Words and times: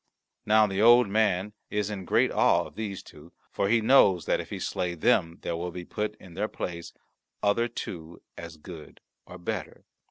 Now 0.47 0.65
the 0.65 0.81
Old 0.81 1.07
Man 1.09 1.53
is 1.69 1.91
in 1.91 2.05
great 2.05 2.31
awe 2.31 2.63
of 2.65 2.73
these 2.73 3.03
two, 3.03 3.33
for 3.51 3.69
he 3.69 3.81
knows 3.81 4.25
that 4.25 4.39
if 4.41 4.49
he 4.49 4.57
slay 4.57 4.95
them 4.95 5.37
there 5.43 5.55
will 5.55 5.69
be 5.69 5.85
put 5.85 6.15
in 6.15 6.33
their 6.33 6.47
place 6.47 6.91
other 7.43 7.67
two 7.67 8.19
as 8.35 8.57
good 8.57 8.99
or 9.27 9.37
better. 9.37 9.85